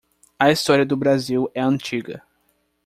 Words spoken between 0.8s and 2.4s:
do Brasil é antiga.